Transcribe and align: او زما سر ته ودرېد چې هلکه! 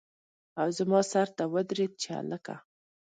او 0.59 0.67
زما 0.77 0.99
سر 1.11 1.27
ته 1.37 1.43
ودرېد 1.53 1.91
چې 2.01 2.09
هلکه! 2.17 2.55